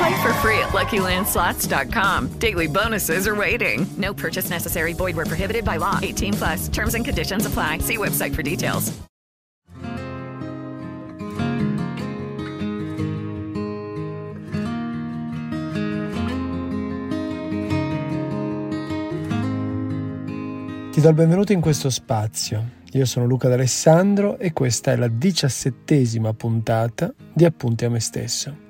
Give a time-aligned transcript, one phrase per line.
[0.00, 2.38] Play for free at LuckyLandSlots.com.
[2.38, 3.86] Daily bonuses are waiting.
[3.98, 4.94] No purchase necessary.
[4.94, 5.98] Void where prohibited by law.
[6.00, 6.68] 18 plus.
[6.68, 7.80] Terms and conditions apply.
[7.80, 8.92] See website for details.
[20.92, 22.78] Ti do il benvenuto in questo spazio.
[22.92, 28.68] Io sono Luca D'Alessandro e questa è la diciassettesima puntata di Appunti a me stesso.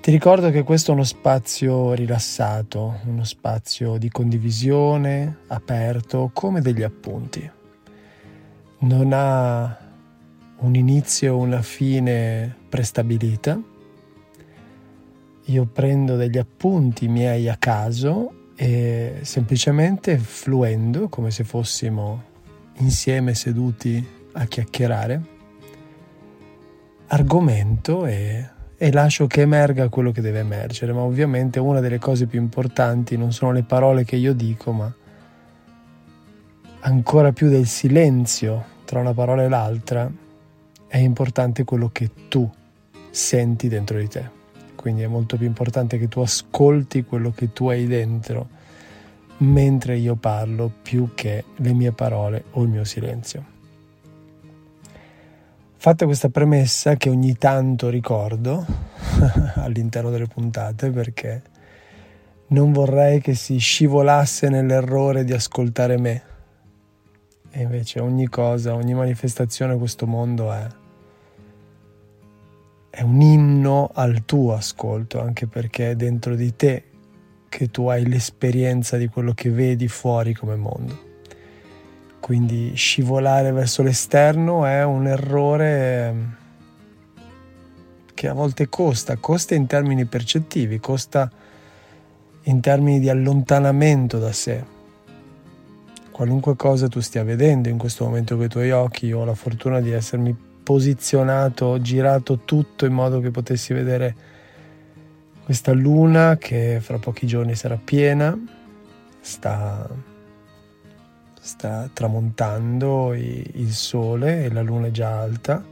[0.00, 6.82] Ti ricordo che questo è uno spazio rilassato, uno spazio di condivisione, aperto, come degli
[6.82, 7.48] appunti.
[8.78, 9.78] Non ha
[10.60, 13.60] un inizio o una fine prestabilita.
[15.44, 22.22] Io prendo degli appunti miei a caso e semplicemente fluendo, come se fossimo
[22.78, 25.22] insieme seduti a chiacchierare,
[27.08, 32.24] argomento e, e, lascio che emerga quello che deve emergere, ma ovviamente una delle cose
[32.24, 34.90] più importanti non sono le parole che io dico, ma
[36.80, 40.10] ancora più del silenzio tra una parola e l'altra
[40.86, 42.50] è importante quello che tu
[43.10, 44.30] senti dentro di te.
[44.76, 48.48] Quindi è molto più importante che tu ascolti quello che tu hai dentro
[49.40, 53.58] mentre io parlo più che le mie parole o il mio silenzio.
[55.82, 58.66] Fatta questa premessa che ogni tanto ricordo
[59.56, 61.42] all'interno delle puntate perché
[62.48, 66.22] non vorrei che si scivolasse nell'errore di ascoltare me.
[67.50, 70.66] E invece ogni cosa, ogni manifestazione a questo mondo è
[72.90, 76.84] è un inno al tuo ascolto, anche perché è dentro di te
[77.48, 81.09] che tu hai l'esperienza di quello che vedi fuori come mondo.
[82.20, 86.34] Quindi scivolare verso l'esterno è un errore ehm,
[88.14, 91.30] che a volte costa, costa in termini percettivi, costa
[92.44, 94.62] in termini di allontanamento da sé.
[96.10, 99.34] Qualunque cosa tu stia vedendo in questo momento con i tuoi occhi, io ho la
[99.34, 104.14] fortuna di essermi posizionato, girato tutto in modo che potessi vedere
[105.42, 108.38] questa luna che fra pochi giorni sarà piena,
[109.20, 109.88] sta,
[111.40, 115.64] sta tramontando il sole e la luna è già alta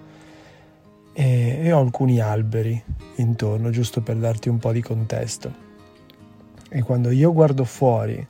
[1.12, 2.82] e, e ho alcuni alberi
[3.16, 5.66] intorno giusto per darti un po' di contesto.
[6.70, 8.26] E quando io guardo fuori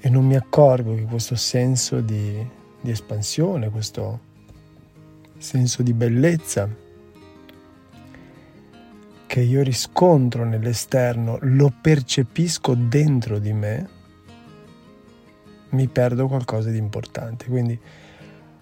[0.00, 2.46] e non mi accorgo che questo senso di,
[2.80, 4.20] di espansione, questo
[5.38, 6.68] senso di bellezza
[9.26, 13.88] che io riscontro nell'esterno, lo percepisco dentro di me,
[15.74, 17.46] mi perdo qualcosa di importante.
[17.46, 17.78] Quindi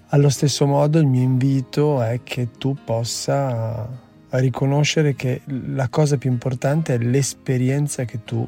[0.09, 3.89] allo stesso modo il mio invito è che tu possa
[4.31, 8.47] riconoscere che la cosa più importante è l'esperienza che tu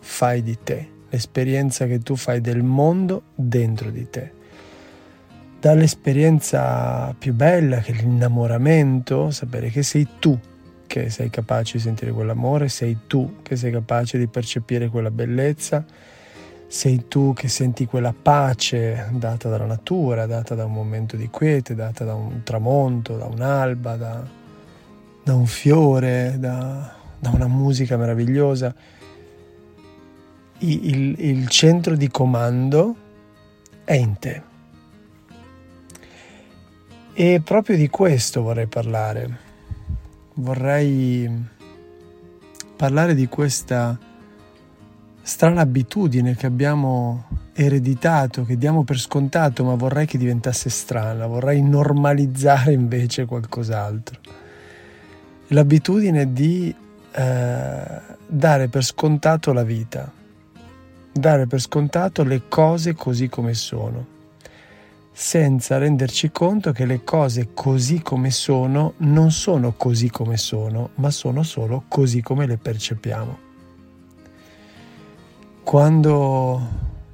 [0.00, 4.34] fai di te, l'esperienza che tu fai del mondo dentro di te
[5.58, 10.38] dall'esperienza più bella che è l'innamoramento, sapere che sei tu
[10.86, 15.84] che sei capace di sentire quell'amore, sei tu che sei capace di percepire quella bellezza,
[16.68, 21.74] sei tu che senti quella pace data dalla natura, data da un momento di quiete,
[21.74, 24.26] data da un tramonto, da un'alba, da,
[25.22, 28.74] da un fiore, da, da, una musica meravigliosa.
[30.58, 32.96] Il, il, il centro di comando
[33.84, 34.42] è in te
[37.12, 39.44] E proprio di questo vorrei parlare.
[40.34, 41.30] Vorrei
[42.76, 43.98] parlare di questa
[45.26, 51.62] strana abitudine che abbiamo ereditato, che diamo per scontato, ma vorrei che diventasse strana, vorrei
[51.62, 54.20] normalizzare invece qualcos'altro.
[55.48, 56.72] L'abitudine di
[57.10, 60.12] eh, dare per scontato la vita,
[61.10, 64.14] dare per scontato le cose così come sono
[65.18, 71.10] senza renderci conto che le cose così come sono non sono così come sono, ma
[71.10, 73.45] sono solo così come le percepiamo.
[75.66, 76.60] Quando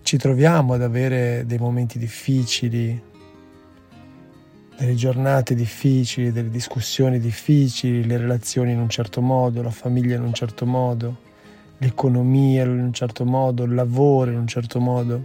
[0.02, 3.02] ci troviamo ad avere dei momenti difficili,
[4.76, 10.22] delle giornate difficili, delle discussioni difficili, le relazioni in un certo modo, la famiglia in
[10.22, 11.16] un certo modo,
[11.78, 15.24] l'economia in un certo modo, il lavoro in un certo modo,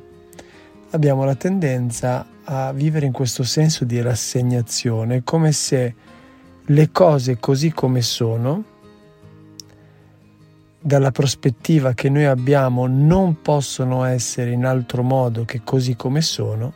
[0.92, 5.94] abbiamo la tendenza a vivere in questo senso di rassegnazione, come se
[6.64, 8.77] le cose così come sono,
[10.88, 16.72] dalla prospettiva che noi abbiamo, non possono essere in altro modo che così come sono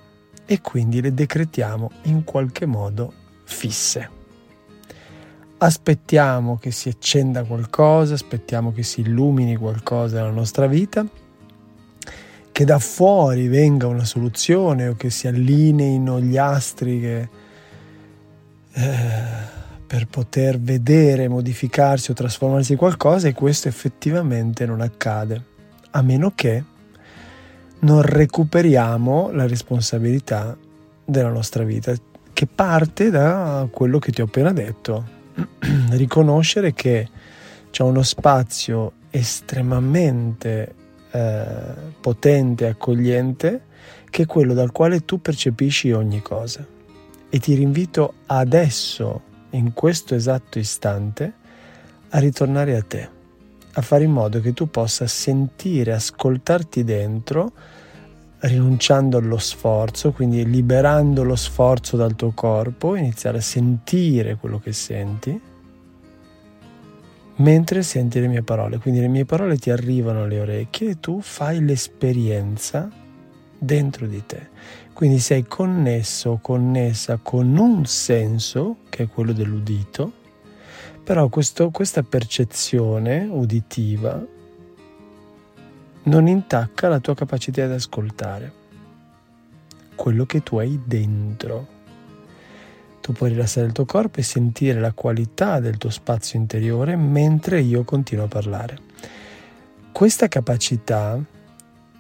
[0.45, 3.13] e quindi le decretiamo in qualche modo
[3.45, 4.09] fisse.
[5.59, 11.07] Aspettiamo che si accenda qualcosa, aspettiamo che si illumini qualcosa nella nostra vita
[12.51, 17.29] che da fuori venga una soluzione o che si allineino gli astri che,
[18.73, 19.59] eh,
[19.91, 25.43] per poter vedere modificarsi o trasformarsi in qualcosa e questo effettivamente non accade,
[25.89, 26.63] a meno che
[27.79, 30.55] non recuperiamo la responsabilità
[31.03, 31.93] della nostra vita,
[32.31, 35.03] che parte da quello che ti ho appena detto,
[35.91, 37.09] riconoscere che
[37.69, 40.73] c'è uno spazio estremamente
[41.11, 41.43] eh,
[41.99, 43.61] potente e accogliente
[44.09, 46.65] che è quello dal quale tu percepisci ogni cosa.
[47.29, 51.33] E ti rinvito adesso, in questo esatto istante,
[52.09, 53.09] a ritornare a te,
[53.73, 57.51] a fare in modo che tu possa sentire, ascoltarti dentro,
[58.39, 64.73] rinunciando allo sforzo, quindi liberando lo sforzo dal tuo corpo, iniziare a sentire quello che
[64.73, 65.49] senti
[67.41, 68.77] mentre senti le mie parole.
[68.77, 72.89] Quindi le mie parole ti arrivano alle orecchie e tu fai l'esperienza
[73.63, 74.49] dentro di te.
[74.91, 80.13] Quindi sei connesso connessa con un senso, che è quello dell'udito,
[81.03, 84.23] però questo, questa percezione uditiva
[86.03, 88.59] non intacca la tua capacità di ascoltare
[89.93, 91.79] quello che tu hai dentro.
[93.01, 97.61] Tu puoi rilassare il tuo corpo e sentire la qualità del tuo spazio interiore mentre
[97.61, 98.77] io continuo a parlare.
[99.91, 101.19] Questa capacità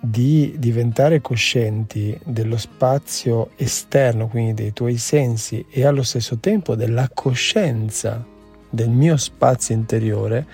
[0.01, 7.09] di diventare coscienti dello spazio esterno, quindi dei tuoi sensi, e allo stesso tempo della
[7.13, 8.25] coscienza
[8.69, 10.45] del mio spazio interiore,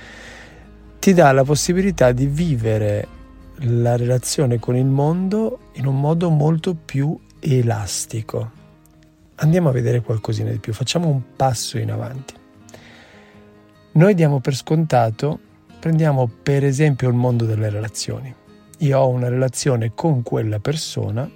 [0.99, 3.07] ti dà la possibilità di vivere
[3.61, 8.57] la relazione con il mondo in un modo molto più elastico
[9.39, 12.33] andiamo a vedere qualcosina di più, facciamo un passo in avanti.
[13.93, 15.39] Noi diamo per scontato,
[15.79, 18.33] prendiamo per esempio il mondo delle relazioni.
[18.77, 21.29] Io ho una relazione con quella persona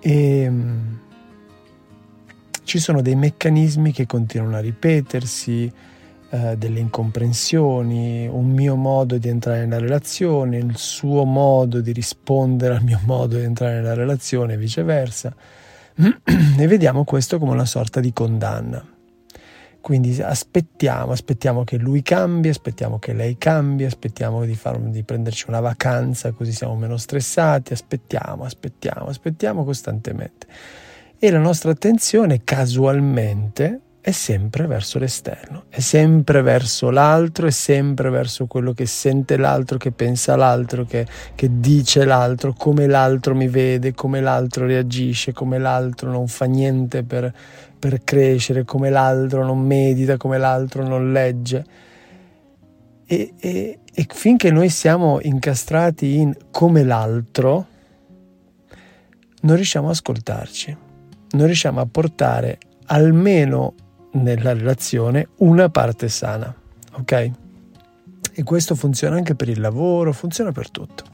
[0.00, 0.94] e mm,
[2.64, 5.72] ci sono dei meccanismi che continuano a ripetersi,
[6.30, 12.74] eh, delle incomprensioni, un mio modo di entrare nella relazione, il suo modo di rispondere
[12.74, 15.34] al mio modo di entrare nella relazione e viceversa
[15.96, 18.97] e vediamo questo come una sorta di condanna.
[19.80, 25.46] Quindi aspettiamo, aspettiamo che lui cambi, aspettiamo che lei cambi, aspettiamo di, far, di prenderci
[25.48, 30.46] una vacanza così siamo meno stressati, aspettiamo, aspettiamo, aspettiamo costantemente.
[31.18, 38.10] E la nostra attenzione casualmente è sempre verso l'esterno, è sempre verso l'altro, è sempre
[38.10, 43.48] verso quello che sente l'altro, che pensa l'altro, che, che, dice l'altro, come l'altro mi
[43.48, 47.32] vede, come l'altro reagisce, come l'altro non fa niente per,
[47.78, 51.64] per crescere, come l'altro non medita, come l'altro non legge.
[53.04, 57.66] E, e, e finché noi siamo incastrati in come l'altro,
[59.40, 60.76] non riusciamo ad ascoltarci,
[61.30, 63.74] non riusciamo a portare almeno
[64.18, 66.54] nella relazione una parte sana,
[66.92, 67.30] ok?
[68.32, 71.04] E questo funziona anche per il lavoro, funziona per tutto.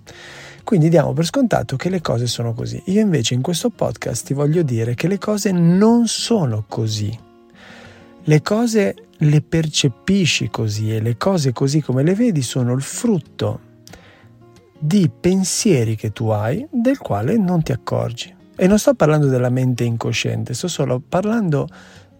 [0.64, 2.82] Quindi diamo per scontato che le cose sono così.
[2.86, 7.16] Io invece in questo podcast ti voglio dire che le cose non sono così.
[8.24, 13.72] Le cose le percepisci così e le cose così come le vedi sono il frutto
[14.78, 18.34] di pensieri che tu hai del quale non ti accorgi.
[18.56, 21.68] E non sto parlando della mente incosciente, sto solo parlando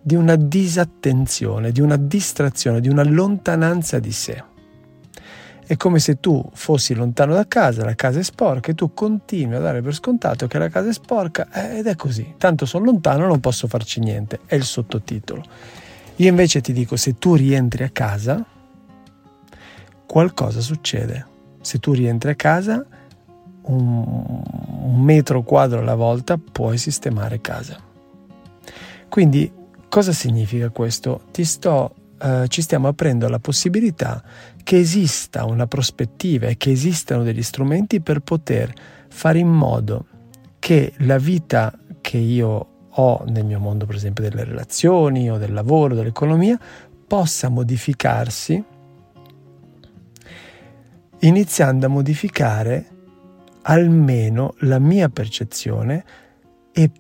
[0.07, 4.45] di una disattenzione, di una distrazione, di una lontananza di sé.
[5.67, 9.55] È come se tu fossi lontano da casa, la casa è sporca e tu continui
[9.55, 12.35] a dare per scontato che la casa è sporca eh, ed è così.
[12.37, 15.43] Tanto sono lontano, non posso farci niente, è il sottotitolo.
[16.17, 18.45] Io invece ti dico, se tu rientri a casa,
[20.05, 21.27] qualcosa succede.
[21.63, 22.85] Se tu rientri a casa,
[23.63, 24.43] un,
[24.83, 27.79] un metro quadro alla volta puoi sistemare casa.
[29.09, 29.63] Quindi
[29.95, 31.27] cosa significa questo?
[31.31, 34.21] Ti sto eh, ci stiamo aprendo alla possibilità
[34.65, 38.73] che esista una prospettiva e che esistano degli strumenti per poter
[39.09, 40.07] fare in modo
[40.59, 45.53] che la vita che io ho nel mio mondo, per esempio delle relazioni o del
[45.53, 46.59] lavoro, dell'economia,
[47.07, 48.65] possa modificarsi
[51.21, 52.87] iniziando a modificare
[53.63, 56.05] almeno la mia percezione
[56.73, 56.91] e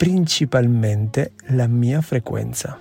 [0.00, 2.80] principalmente la mia frequenza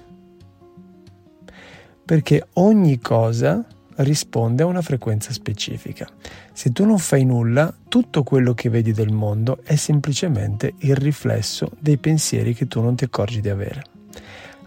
[2.06, 3.62] perché ogni cosa
[3.98, 6.08] risponde a una frequenza specifica.
[6.54, 11.72] Se tu non fai nulla, tutto quello che vedi del mondo è semplicemente il riflesso
[11.78, 13.84] dei pensieri che tu non ti accorgi di avere.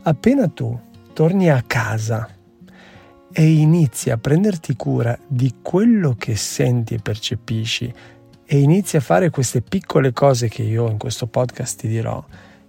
[0.03, 0.79] Appena tu
[1.15, 2.29] torni a casa
[3.33, 7.93] e inizi a prenderti cura di quello che senti e percepisci
[8.53, 12.23] e inizi a fare queste piccole cose che io in questo podcast ti dirò,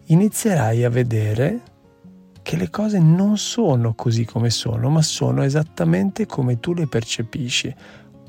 [0.06, 1.60] inizierai a vedere
[2.42, 7.76] che le cose non sono così come sono, ma sono esattamente come tu le percepisci,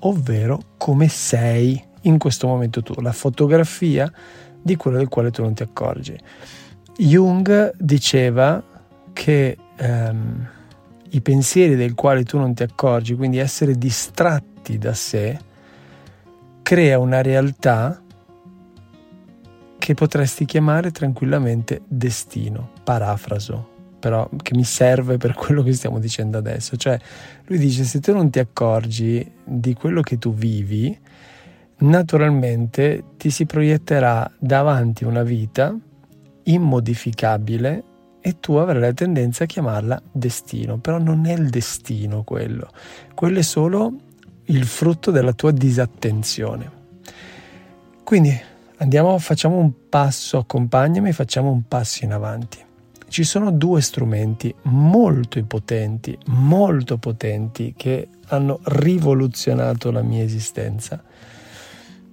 [0.01, 4.13] ovvero come sei in questo momento tu, la fotografia
[4.61, 6.19] di quello del quale tu non ti accorgi.
[6.97, 8.61] Jung diceva
[9.13, 10.49] che ehm,
[11.11, 15.53] i pensieri del quale tu non ti accorgi, quindi essere distratti da sé,
[16.65, 18.03] crea una realtà
[19.79, 23.69] che potresti chiamare tranquillamente destino, parafraso,
[24.01, 26.77] però che mi serve per quello che stiamo dicendo adesso.
[26.77, 26.99] Cioè,
[27.45, 30.99] lui dice: se tu non ti accorgi di quello che tu vivi,
[31.81, 35.77] naturalmente ti si proietterà davanti una vita
[36.45, 37.85] immodificabile
[38.23, 42.71] e tu avrai la tendenza a chiamarla destino, però non è il destino quello,
[43.15, 44.04] quello è solo
[44.47, 46.83] il frutto della tua disattenzione.
[48.03, 48.39] Quindi
[48.77, 52.65] andiamo, facciamo un passo, accompagnami, facciamo un passo in avanti
[53.15, 61.01] ci sono due strumenti molto potenti, molto potenti, che hanno rivoluzionato la mia esistenza,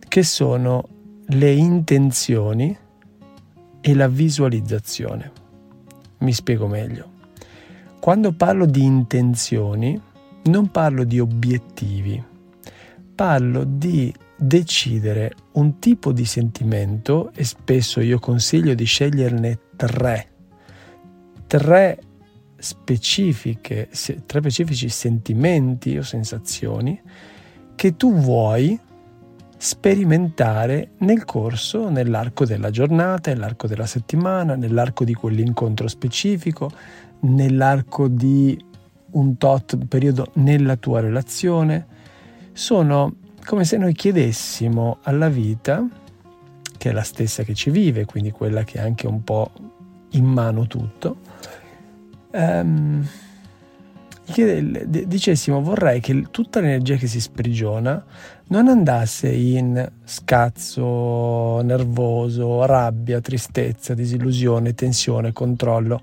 [0.07, 0.87] che sono
[1.25, 2.77] le intenzioni
[3.81, 5.31] e la visualizzazione.
[6.19, 7.09] Mi spiego meglio.
[7.99, 9.99] Quando parlo di intenzioni,
[10.43, 12.23] non parlo di obiettivi,
[13.15, 20.29] parlo di decidere un tipo di sentimento e spesso io consiglio di sceglierne tre.
[21.45, 21.99] Tre
[24.25, 27.01] tre specifici sentimenti o sensazioni
[27.75, 28.79] che tu vuoi
[29.57, 36.69] sperimentare nel corso, nell'arco della giornata, nell'arco della settimana, nell'arco di quell'incontro specifico,
[37.21, 38.69] nell'arco di
[39.11, 41.87] un tot periodo nella tua relazione.
[42.53, 43.15] Sono
[43.45, 45.87] come se noi chiedessimo alla vita,
[46.77, 49.51] che è la stessa che ci vive, quindi quella che è anche un po'
[50.11, 51.17] in mano tutto,
[52.31, 53.07] ehm,
[55.07, 58.03] dicessimo vorrei che tutta l'energia che si sprigiona
[58.47, 66.01] non andasse in scazzo, nervoso, rabbia, tristezza, disillusione, tensione, controllo,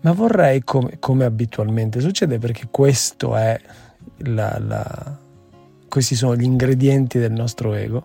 [0.00, 3.58] ma vorrei come, come abitualmente succede perché questo è
[4.18, 5.18] la, la,
[5.88, 8.02] questi sono gli ingredienti del nostro ego,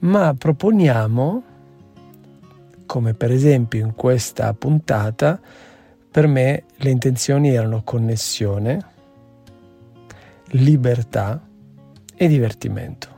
[0.00, 1.42] ma proponiamo,
[2.86, 5.40] come per esempio in questa puntata,
[6.10, 8.84] per me le intenzioni erano connessione,
[10.52, 11.40] libertà
[12.14, 13.08] e divertimento.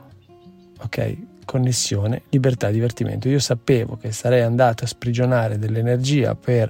[0.81, 1.17] Ok?
[1.45, 3.27] Connessione, libertà divertimento.
[3.27, 6.69] Io sapevo che sarei andato a sprigionare dell'energia per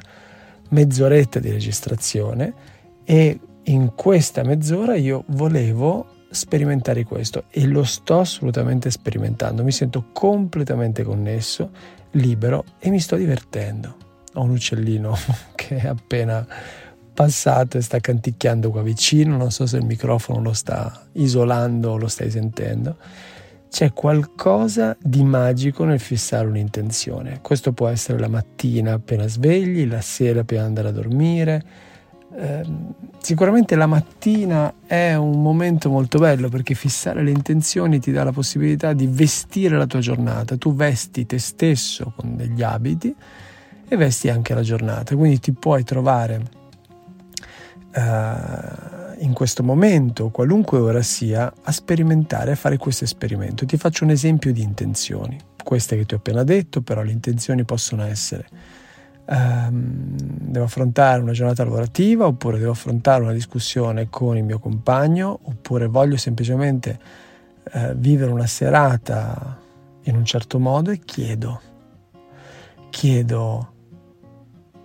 [0.76, 2.54] mezz'oretta di registrazione
[3.04, 9.64] e in questa mezz'ora io volevo sperimentare questo e lo sto assolutamente sperimentando.
[9.64, 11.72] Mi sento completamente connesso,
[12.12, 14.04] libero e mi sto divertendo
[14.36, 15.16] ho un uccellino
[15.56, 16.46] che è appena
[17.14, 21.98] passato e sta canticchiando qua vicino, non so se il microfono lo sta isolando o
[21.98, 22.98] lo stai sentendo.
[23.76, 27.40] C'è qualcosa di magico nel fissare un'intenzione.
[27.42, 31.66] Questo può essere la mattina appena svegli, la sera per andare a dormire,
[32.38, 32.64] eh,
[33.18, 38.32] sicuramente la mattina è un momento molto bello perché fissare le intenzioni ti dà la
[38.32, 40.56] possibilità di vestire la tua giornata.
[40.56, 43.14] Tu vesti te stesso con degli abiti
[43.90, 46.42] e vesti anche la giornata, quindi ti puoi trovare
[47.94, 53.66] uh, in questo momento, qualunque ora sia, a sperimentare, a fare questo esperimento.
[53.66, 57.64] Ti faccio un esempio di intenzioni, queste che ti ho appena detto, però le intenzioni
[57.64, 58.48] possono essere
[59.26, 65.40] um, devo affrontare una giornata lavorativa oppure devo affrontare una discussione con il mio compagno
[65.44, 67.00] oppure voglio semplicemente
[67.74, 69.60] uh, vivere una serata
[70.04, 71.62] in un certo modo e chiedo,
[72.90, 73.74] chiedo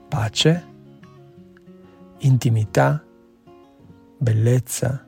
[0.09, 0.65] pace,
[2.19, 3.05] intimità,
[4.21, 5.03] bellezza,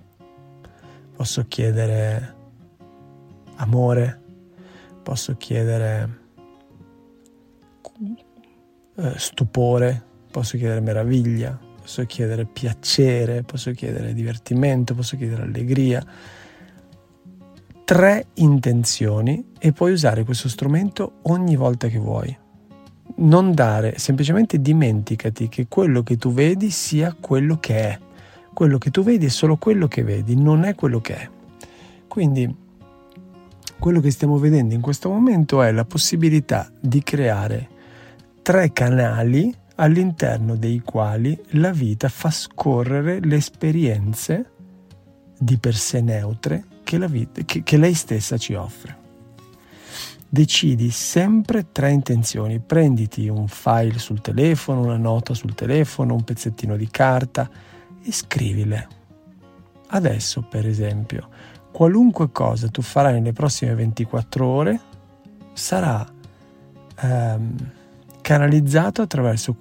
[1.14, 2.34] posso chiedere
[3.56, 4.20] amore,
[5.02, 6.20] posso chiedere
[8.96, 16.02] eh, stupore, posso chiedere meraviglia, posso chiedere piacere, posso chiedere divertimento, posso chiedere allegria.
[17.84, 22.34] Tre intenzioni e puoi usare questo strumento ogni volta che vuoi.
[23.16, 27.98] Non dare, semplicemente dimenticati che quello che tu vedi sia quello che è.
[28.52, 31.28] Quello che tu vedi è solo quello che vedi, non è quello che è.
[32.06, 32.54] Quindi
[33.78, 37.68] quello che stiamo vedendo in questo momento è la possibilità di creare
[38.42, 44.50] tre canali all'interno dei quali la vita fa scorrere le esperienze
[45.38, 48.96] di per sé neutre che, vita, che, che lei stessa ci offre.
[50.28, 56.76] Decidi sempre tre intenzioni, prenditi un file sul telefono, una nota sul telefono, un pezzettino
[56.76, 57.50] di carta
[58.02, 58.88] e scrivile.
[59.88, 61.28] Adesso, per esempio,
[61.70, 64.80] qualunque cosa tu farai nelle prossime 24 ore
[65.52, 66.06] sarà...
[67.02, 67.80] Um,
[68.22, 69.54] canalizzato attraverso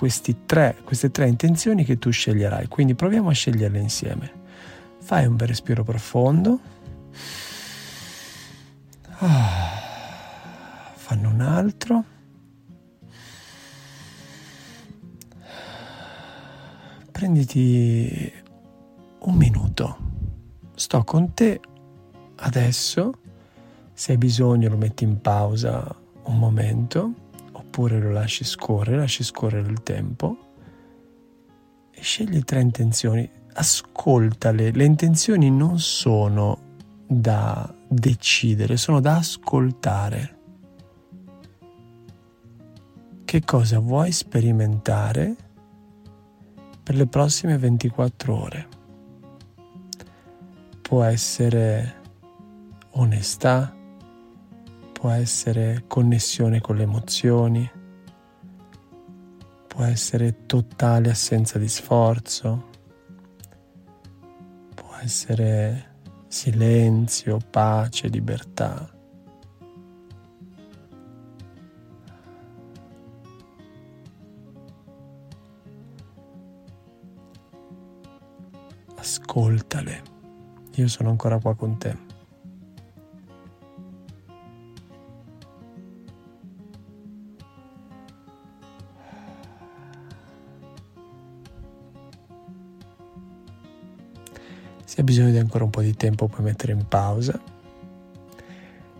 [0.46, 2.68] tre, queste tre intenzioni che tu sceglierai.
[2.68, 4.32] Quindi proviamo a sceglierle insieme.
[5.02, 6.60] Fai un bel respiro profondo.
[9.18, 12.04] Ah, fanno un altro.
[17.22, 18.34] Prenditi
[19.20, 19.98] un minuto.
[20.74, 21.60] Sto con te
[22.38, 23.14] adesso.
[23.94, 25.86] Se hai bisogno lo metti in pausa
[26.24, 27.14] un momento
[27.51, 30.36] oppure lo lasci scorrere, lasci scorrere il tempo
[31.92, 36.57] e scegli tre intenzioni, ascoltale, le intenzioni non sono
[37.05, 40.38] da decidere, sono da ascoltare.
[43.24, 45.36] Che cosa vuoi sperimentare
[46.92, 48.68] per le prossime 24 ore?
[50.82, 51.96] Può essere
[52.92, 53.74] onestà,
[54.92, 57.72] può essere connessione con le emozioni,
[59.68, 62.70] può essere totale assenza di sforzo,
[64.75, 65.94] può essere
[66.27, 69.00] silenzio, pace, libertà.
[79.33, 80.03] Ascoltale,
[80.74, 81.96] io sono ancora qua con te.
[94.83, 97.39] Se hai bisogno di ancora un po' di tempo puoi mettere in pausa.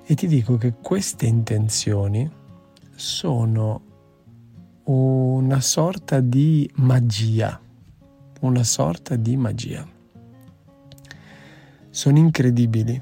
[0.06, 2.32] E ti dico che queste intenzioni
[2.96, 3.82] sono
[4.84, 7.60] una sorta di magia,
[8.40, 10.00] una sorta di magia.
[11.92, 13.00] Sono incredibili.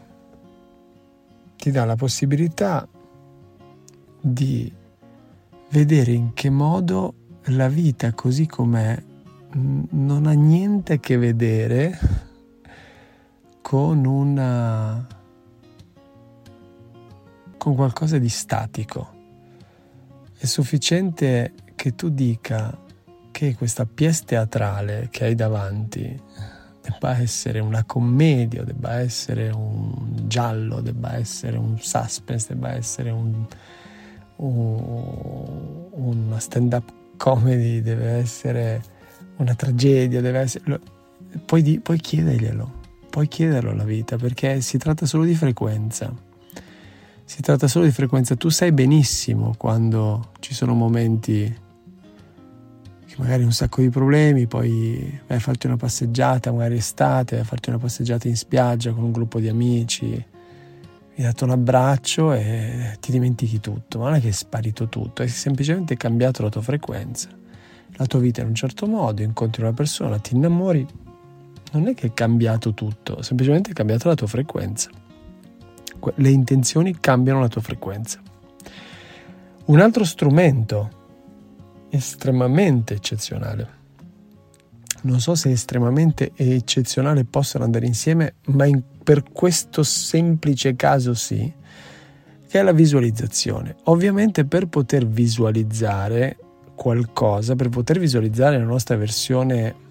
[1.55, 2.85] Ti dà la possibilità
[4.19, 4.73] di
[5.69, 7.13] vedere in che modo
[7.45, 9.01] la vita così com'è
[9.51, 11.97] non ha niente a che vedere
[13.61, 15.07] con una
[17.57, 19.17] con qualcosa di statico.
[20.37, 22.75] È sufficiente che tu dica
[23.31, 26.21] che questa pièce teatrale che hai davanti
[26.89, 33.45] debba essere una commedia, debba essere un giallo, debba essere un suspense, debba essere un,
[34.37, 38.81] un, una stand-up comedy, deve essere
[39.37, 40.79] una tragedia, deve essere...
[41.45, 42.77] Puoi, puoi chiederglielo
[43.09, 46.13] puoi chiederlo alla vita perché si tratta solo di frequenza.
[47.25, 48.35] Si tratta solo di frequenza.
[48.35, 51.53] Tu sai benissimo quando ci sono momenti
[53.19, 57.47] magari un sacco di problemi, poi vai a farti una passeggiata, magari estate, vai a
[57.47, 60.25] farti una passeggiata in spiaggia con un gruppo di amici, mi
[61.17, 65.21] hai dato un abbraccio e ti dimentichi tutto, ma non è che è sparito tutto,
[65.21, 67.27] è semplicemente cambiato la tua frequenza.
[67.97, 70.87] la tua vita in un certo modo, incontri una persona, ti innamori,
[71.73, 74.89] non è che è cambiato tutto, semplicemente è cambiata la tua frequenza.
[76.15, 78.21] Le intenzioni cambiano la tua frequenza.
[79.65, 80.98] Un altro strumento
[81.89, 83.77] estremamente eccezionale.
[85.01, 91.13] Non so se estremamente e eccezionale possono andare insieme, ma in, per questo semplice caso
[91.13, 91.51] sì,
[92.47, 93.77] che è la visualizzazione.
[93.85, 96.37] Ovviamente per poter visualizzare
[96.75, 99.87] qualcosa, per poter visualizzare la nostra versione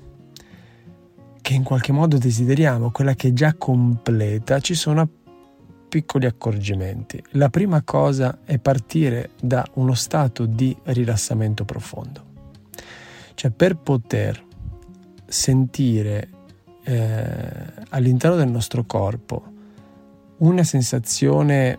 [1.41, 5.01] che in qualche modo desideriamo, quella che è già completa, ci sono
[5.88, 7.22] piccoli accorgimenti.
[7.31, 12.27] La prima cosa è partire da uno stato di rilassamento profondo.
[13.35, 14.44] Cioè per poter
[15.27, 16.29] sentire
[16.85, 17.40] eh,
[17.90, 19.57] all'interno del nostro corpo
[20.38, 21.77] una sensazione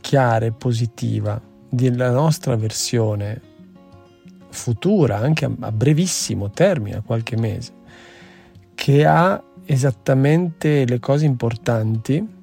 [0.00, 3.40] chiara e positiva della nostra versione
[4.50, 7.72] futura, anche a, a brevissimo termine, a qualche mese,
[8.74, 12.35] che ha esattamente le cose importanti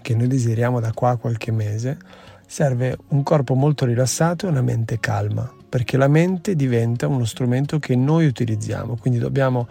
[0.00, 1.98] che noi desideriamo da qua a qualche mese,
[2.46, 7.78] serve un corpo molto rilassato e una mente calma, perché la mente diventa uno strumento
[7.78, 9.68] che noi utilizziamo, quindi dobbiamo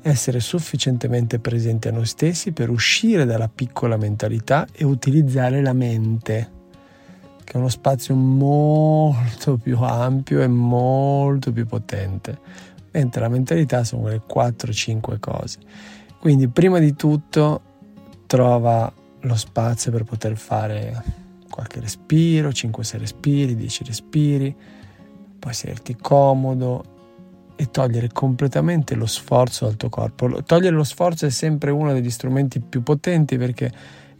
[0.00, 6.50] essere sufficientemente presenti a noi stessi per uscire dalla piccola mentalità e utilizzare la mente,
[7.44, 12.38] che è uno spazio molto più ampio e molto più potente,
[12.92, 15.58] mentre la mentalità sono quelle 4-5 cose.
[16.18, 17.60] Quindi prima di tutto
[18.26, 21.02] trova lo spazio per poter fare
[21.50, 24.56] qualche respiro, 5-6 respiri, 10 respiri,
[25.38, 26.84] poi sederti comodo
[27.56, 30.42] e togliere completamente lo sforzo dal tuo corpo.
[30.42, 33.70] Togliere lo sforzo è sempre uno degli strumenti più potenti perché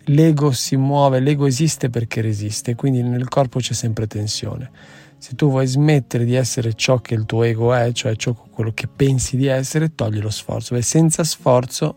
[0.06, 4.70] l'ego si muove, l'ego esiste perché resiste, quindi nel corpo c'è sempre tensione.
[5.16, 8.72] Se tu vuoi smettere di essere ciò che il tuo ego è, cioè ciò quello
[8.74, 11.96] che pensi di essere, togli lo sforzo, perché senza sforzo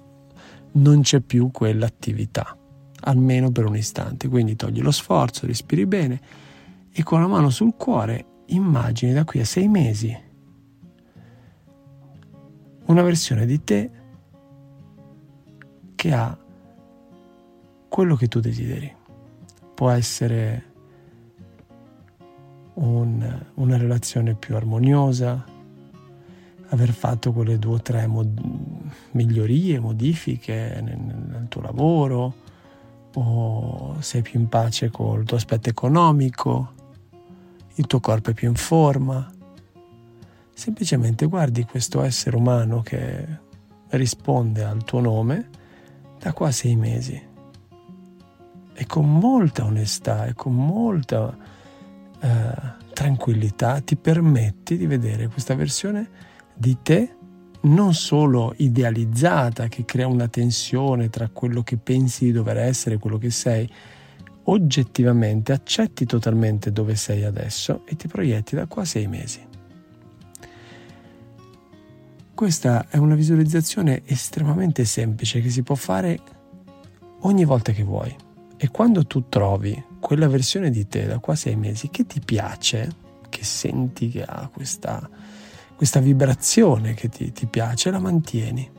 [0.74, 2.55] non c'è più quell'attività
[3.06, 4.28] almeno per un istante.
[4.28, 6.22] Quindi togli lo sforzo, respiri bene
[6.92, 10.24] e con la mano sul cuore immagini da qui a sei mesi
[12.86, 13.92] una versione di te
[15.96, 16.38] che ha
[17.90, 18.94] quello che tu desideri.
[19.74, 20.74] Può essere
[22.76, 25.44] un, una relazione più armoniosa,
[26.68, 28.40] aver fatto quelle due o tre mod-
[29.12, 32.44] migliorie, modifiche nel, nel tuo lavoro,
[33.16, 36.74] o sei più in pace col tuo aspetto economico,
[37.76, 39.32] il tuo corpo è più in forma.
[40.54, 43.26] Semplicemente guardi questo essere umano che
[43.90, 45.50] risponde al tuo nome
[46.20, 47.22] da qua sei mesi
[48.74, 51.36] e con molta onestà e con molta
[52.20, 56.10] eh, tranquillità ti permetti di vedere questa versione
[56.54, 57.15] di te
[57.66, 62.98] non solo idealizzata che crea una tensione tra quello che pensi di dover essere e
[62.98, 63.70] quello che sei,
[64.44, 69.54] oggettivamente accetti totalmente dove sei adesso e ti proietti da qua sei mesi.
[72.36, 76.20] Questa è una visualizzazione estremamente semplice che si può fare
[77.22, 78.14] ogni volta che vuoi.
[78.58, 82.94] E quando tu trovi quella versione di te da qua sei mesi che ti piace,
[83.30, 85.10] che senti che ha questa
[85.76, 88.70] questa vibrazione che ti, ti piace, la mantieni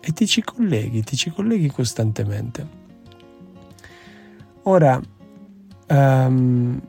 [0.00, 2.80] e ti ci colleghi, ti ci colleghi costantemente.
[4.64, 5.00] Ora,
[5.88, 6.80] um,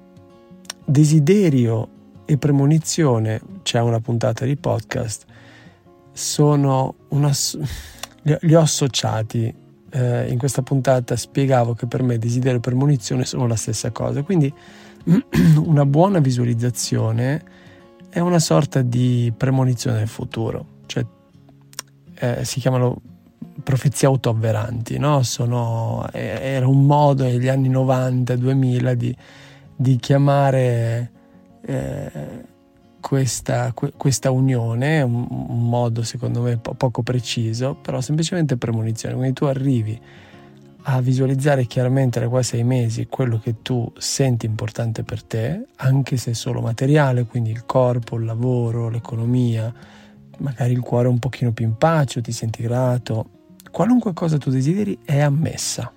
[0.86, 1.90] desiderio
[2.26, 5.26] e premonizione, c'è una puntata di podcast,
[6.12, 7.32] sono una,
[8.24, 9.62] li ho associati.
[9.96, 14.24] Eh, in questa puntata spiegavo che per me desiderio e premonizione sono la stessa cosa,
[14.24, 14.52] quindi
[15.58, 17.44] una buona visualizzazione
[18.14, 21.04] è una sorta di premonizione del futuro, cioè
[22.20, 23.02] eh, si chiamano
[23.64, 25.24] profezie autoavveranti, no?
[25.24, 29.18] Sono, era un modo negli anni 90-2000 di,
[29.76, 31.12] di chiamare
[31.66, 32.12] eh,
[33.02, 39.34] questa, questa, unione, un, un, modo secondo me po- poco preciso, però semplicemente premonizione, quindi
[39.34, 40.00] tu arrivi
[40.86, 46.18] a visualizzare chiaramente da qua sei mesi quello che tu senti importante per te, anche
[46.18, 49.74] se solo materiale, quindi il corpo, il lavoro, l'economia,
[50.40, 53.30] magari il cuore un pochino più in pace, ti senti grato,
[53.72, 55.92] qualunque cosa tu desideri è ammessa.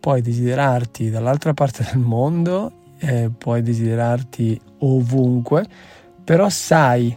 [0.00, 5.66] Puoi desiderarti dall'altra parte del mondo, eh, puoi desiderarti ovunque,
[6.22, 7.16] però sai,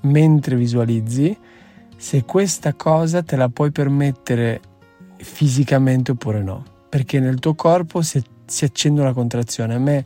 [0.00, 1.36] mentre visualizzi,
[1.96, 4.60] se questa cosa te la puoi permettere
[5.18, 9.74] fisicamente oppure no, perché nel tuo corpo si, si accende una contrazione.
[9.74, 10.04] A me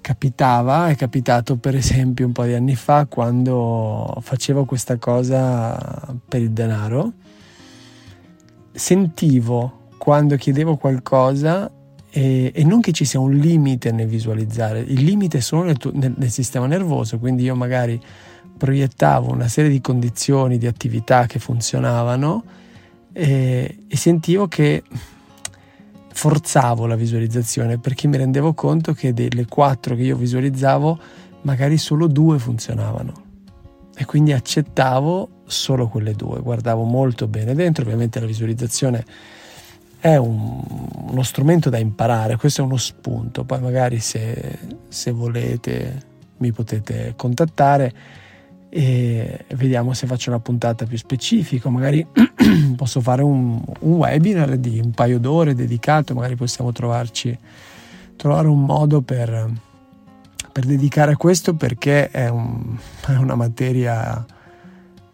[0.00, 6.40] capitava, è capitato per esempio un po' di anni fa quando facevo questa cosa per
[6.40, 7.12] il denaro,
[8.72, 11.70] sentivo quando chiedevo qualcosa
[12.10, 15.76] e, e non che ci sia un limite nel visualizzare, il limite è solo nel,
[15.92, 18.00] nel, nel sistema nervoso, quindi io magari
[18.56, 22.44] proiettavo una serie di condizioni, di attività che funzionavano
[23.12, 24.82] e, e sentivo che
[26.12, 30.98] forzavo la visualizzazione perché mi rendevo conto che delle quattro che io visualizzavo
[31.42, 33.26] magari solo due funzionavano.
[33.96, 39.04] E quindi accettavo solo quelle due, guardavo molto bene dentro, ovviamente la visualizzazione
[39.98, 40.62] è un,
[41.10, 46.06] uno strumento da imparare, questo è uno spunto, poi magari se, se volete
[46.38, 47.92] mi potete contattare
[48.70, 52.06] e vediamo se faccio una puntata più specifica, magari
[52.76, 57.36] posso fare un, un, webinar di un paio d'ore dedicato, magari possiamo trovarci,
[58.16, 59.50] trovare un modo per,
[60.52, 62.76] per dedicare a questo perché è, un,
[63.06, 64.24] è una materia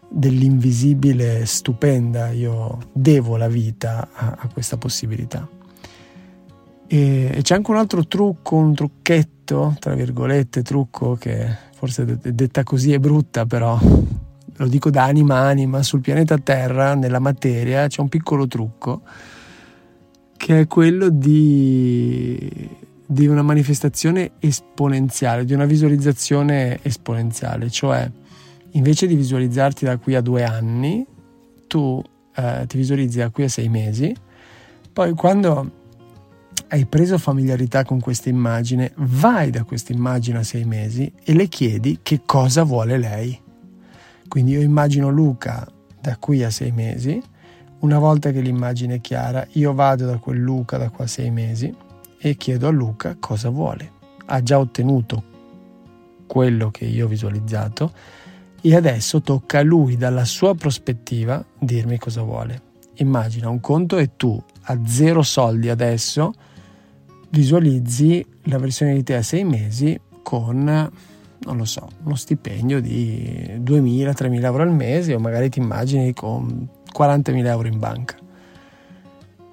[0.09, 5.54] dell'invisibile stupenda, io devo la vita a, a questa possibilità.
[6.87, 12.93] E, c'è anche un altro trucco, un trucchetto, tra virgolette, trucco che forse detta così
[12.93, 13.77] è brutta, però
[14.57, 19.01] lo dico da anima a anima, sul pianeta Terra, nella materia, c'è un piccolo trucco
[20.37, 22.69] che è quello di,
[23.05, 28.09] di una manifestazione esponenziale, di una visualizzazione esponenziale, cioè
[28.71, 31.05] invece di visualizzarti da qui a due anni,
[31.67, 32.01] tu
[32.35, 34.13] eh, ti visualizzi da qui a sei mesi,
[34.93, 35.84] poi quando
[36.67, 41.47] hai preso familiarità con questa immagine, vai da questa immagine a sei mesi e le
[41.47, 43.39] chiedi che cosa vuole lei.
[44.27, 45.67] Quindi io immagino Luca
[46.01, 47.21] da qui a sei mesi,
[47.79, 51.29] una volta che l'immagine è chiara, io vado da quel Luca da qua a sei
[51.29, 51.73] mesi
[52.17, 53.91] e chiedo a Luca cosa vuole.
[54.25, 55.23] Ha già ottenuto
[56.25, 57.91] quello che io ho visualizzato
[58.59, 62.61] e adesso tocca a lui dalla sua prospettiva dirmi cosa vuole.
[62.95, 66.33] Immagina un conto e tu a zero soldi adesso
[67.35, 73.59] visualizzi la versione di te a sei mesi con, non lo so, uno stipendio di
[73.59, 76.65] 2.000-3.000 euro al mese o magari ti immagini con
[76.97, 78.15] 40.000 euro in banca.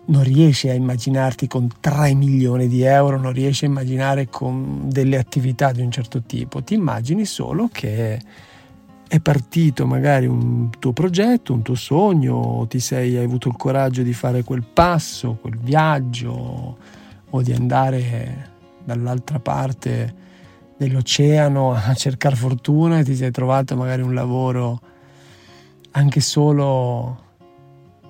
[0.05, 5.18] Non riesci a immaginarti con 3 milioni di euro, non riesci a immaginare con delle
[5.18, 8.21] attività di un certo tipo, ti immagini solo che
[9.09, 14.03] è partito magari un tuo progetto, un tuo sogno, ti sei, hai avuto il coraggio
[14.03, 17.01] di fare quel passo, quel viaggio,
[17.35, 18.51] o di andare
[18.85, 20.21] dall'altra parte
[20.77, 24.81] dell'oceano a cercare fortuna e ti sei trovato magari un lavoro
[25.92, 27.25] anche solo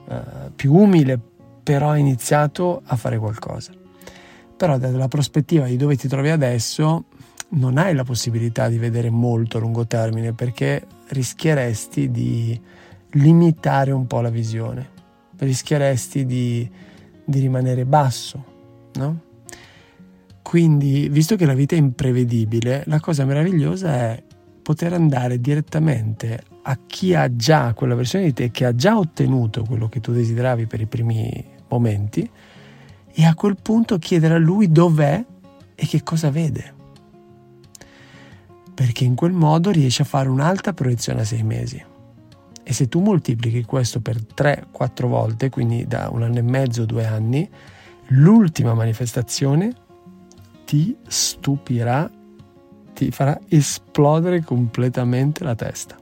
[0.09, 1.21] eh, più umile,
[1.63, 3.73] però hai iniziato a fare qualcosa.
[4.57, 7.05] Però dalla prospettiva di dove ti trovi adesso
[7.51, 12.59] non hai la possibilità di vedere molto a lungo termine perché rischieresti di
[13.11, 14.89] limitare un po' la visione,
[15.37, 16.71] rischieresti di,
[17.25, 18.51] di rimanere basso
[18.95, 19.21] no?
[20.43, 24.23] Quindi, visto che la vita è imprevedibile, la cosa meravigliosa è
[24.63, 29.65] poter andare direttamente a chi ha già quella versione di te che ha già ottenuto
[29.65, 32.29] quello che tu desideravi per i primi momenti
[33.15, 35.25] e a quel punto chiedere a lui dov'è
[35.75, 36.75] e che cosa vede.
[38.75, 41.83] Perché in quel modo riesci a fare un'alta proiezione a sei mesi.
[42.63, 47.07] E se tu moltiplichi questo per 3-4 volte, quindi da un anno e mezzo, due
[47.07, 47.49] anni,
[48.12, 49.72] l'ultima manifestazione
[50.64, 52.11] ti stupirà,
[52.94, 55.98] ti farà esplodere completamente la testa.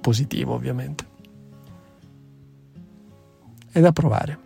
[0.00, 1.10] Positivo ovviamente.
[3.70, 4.38] È da provare.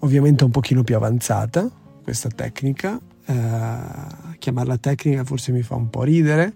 [0.00, 1.68] Ovviamente un pochino più avanzata
[2.02, 6.52] questa tecnica, eh, chiamarla tecnica forse mi fa un po' ridere.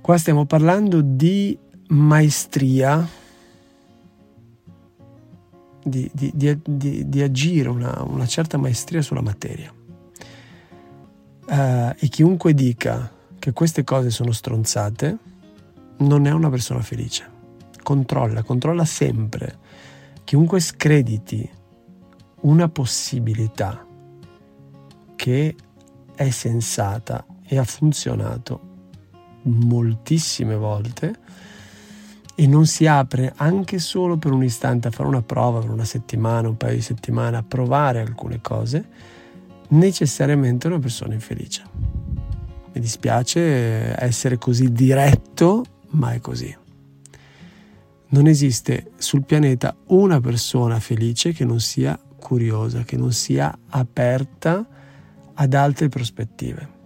[0.00, 1.56] Qua stiamo parlando di
[1.88, 3.06] maestria
[5.88, 6.32] di, di,
[6.64, 9.72] di, di agire una, una, certa maestria sulla materia.
[11.46, 15.18] Uh, e chiunque dica che queste cose sono stronzate
[15.98, 17.36] non è una persona felice.
[17.82, 19.58] Controlla, controlla sempre.
[20.24, 21.48] Chiunque screditi
[22.40, 23.86] una possibilità
[25.16, 25.56] che
[26.14, 28.60] è sensata e ha funzionato
[29.42, 31.18] moltissime volte,
[32.40, 35.84] e non si apre anche solo per un istante a fare una prova per una
[35.84, 38.88] settimana, un paio di settimane, a provare alcune cose,
[39.70, 41.64] necessariamente è una persona infelice.
[41.74, 46.56] Mi dispiace essere così diretto, ma è così.
[48.10, 54.64] Non esiste sul pianeta una persona felice che non sia curiosa, che non sia aperta
[55.34, 56.77] ad altre prospettive.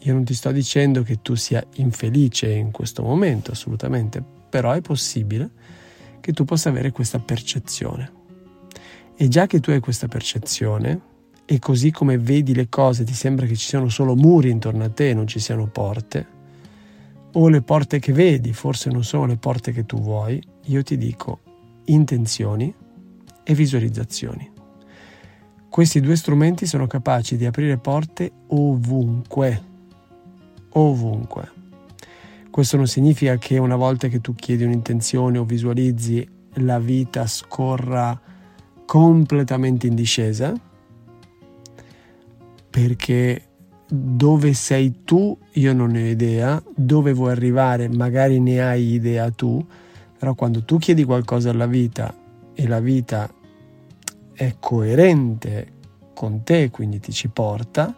[0.00, 4.80] Io non ti sto dicendo che tu sia infelice in questo momento, assolutamente, però è
[4.80, 5.50] possibile
[6.20, 8.12] che tu possa avere questa percezione.
[9.14, 11.08] E già che tu hai questa percezione,
[11.44, 14.88] e così come vedi le cose ti sembra che ci siano solo muri intorno a
[14.88, 16.38] te e non ci siano porte,
[17.32, 20.96] o le porte che vedi forse non sono le porte che tu vuoi, io ti
[20.96, 21.40] dico
[21.86, 22.72] intenzioni
[23.42, 24.50] e visualizzazioni.
[25.68, 29.62] Questi due strumenti sono capaci di aprire porte ovunque,
[30.72, 31.58] ovunque.
[32.50, 38.20] Questo non significa che una volta che tu chiedi un'intenzione o visualizzi la vita scorra
[38.84, 40.52] completamente in discesa,
[42.68, 43.42] perché
[43.88, 49.30] dove sei tu io non ne ho idea, dove vuoi arrivare magari ne hai idea
[49.30, 49.64] tu,
[50.18, 52.14] però quando tu chiedi qualcosa alla vita
[52.52, 53.32] e la vita
[54.32, 55.72] è coerente
[56.14, 57.94] con te, quindi ti ci porta,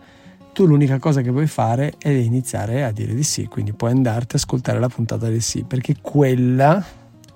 [0.53, 4.37] tu l'unica cosa che puoi fare è iniziare a dire di sì, quindi puoi andarti
[4.37, 6.85] a ascoltare la puntata del sì, perché quella,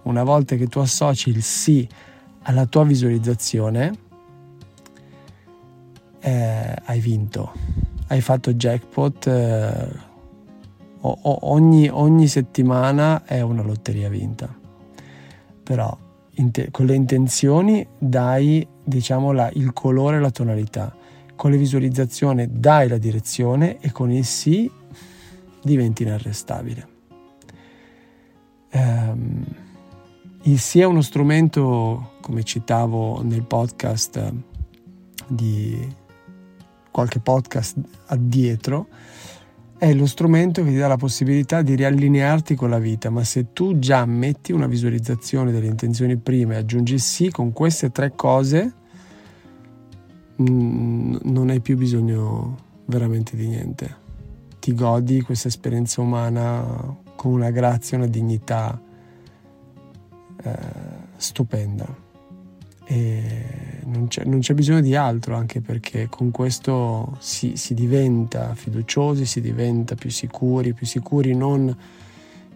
[0.03, 1.89] una volta che tu associ il sì
[2.43, 4.05] alla tua visualizzazione,
[6.21, 7.53] eh, hai vinto,
[8.09, 9.89] hai fatto jackpot, eh,
[11.01, 14.49] ogni, ogni, settimana è una lotteria vinta.
[15.63, 15.97] Però
[16.51, 20.96] te, con le intenzioni dai diciamo la, il colore e la tonalità,
[21.37, 24.71] con le visualizzazioni dai la direzione e con il sì
[25.63, 26.89] diventi inarrestabile.
[28.73, 29.45] Um,
[30.43, 34.33] il sì è uno strumento, come citavo nel podcast
[35.27, 35.95] di
[36.91, 38.87] qualche podcast addietro,
[39.77, 43.53] è lo strumento che ti dà la possibilità di riallinearti con la vita, ma se
[43.53, 48.73] tu già metti una visualizzazione delle intenzioni prime e aggiungi sì con queste tre cose,
[50.41, 54.05] mm, non hai più bisogno veramente di niente.
[54.61, 58.81] Ti godi questa esperienza umana con una grazia, una dignità
[60.43, 60.59] eh,
[61.17, 62.05] stupenda
[62.89, 68.55] e non c'è, non c'è, bisogno di altro anche perché con questo si, si, diventa
[68.55, 71.77] fiduciosi, si diventa più sicuri, più sicuri non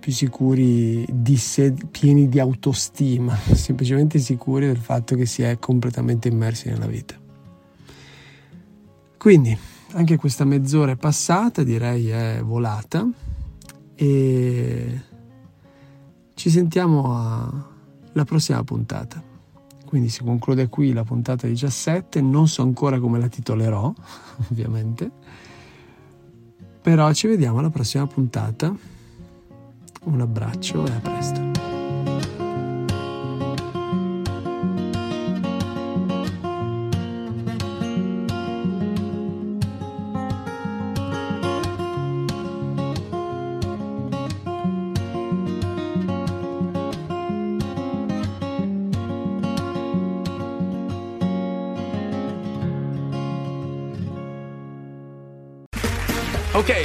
[0.00, 6.28] più sicuri di sé, pieni di autostima, semplicemente sicuri del fatto che si è completamente
[6.28, 7.19] immersi nella vita.
[9.20, 9.54] Quindi
[9.92, 13.06] anche questa mezz'ora è passata, direi è volata
[13.94, 15.00] e
[16.32, 19.22] ci sentiamo alla prossima puntata.
[19.84, 23.92] Quindi si conclude qui la puntata 17, non so ancora come la titolerò,
[24.50, 25.10] ovviamente,
[26.80, 28.74] però ci vediamo alla prossima puntata.
[30.04, 31.49] Un abbraccio e a presto.